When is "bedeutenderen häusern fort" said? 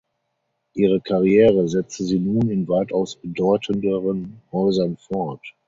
3.17-5.53